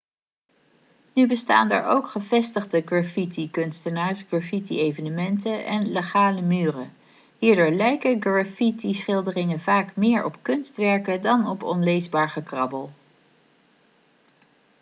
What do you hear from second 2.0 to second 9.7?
gevestigde graffitikunstenaars graffiti-evenementen en legale' muren hierdoor lijken graffiti-schilderingen